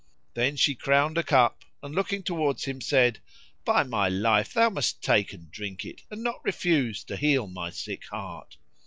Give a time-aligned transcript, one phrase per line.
[0.33, 3.19] Then she crowned a cup and looking towards him said,
[3.63, 7.69] "By my life thou must take and drink it, and not refuse to heal my
[7.69, 8.57] sick heart!"